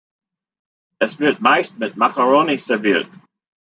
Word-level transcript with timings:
Es 0.97 1.19
wird 1.19 1.41
meist 1.41 1.77
mit 1.77 1.95
Makkaroni 1.95 2.57
serviert. 2.57 3.07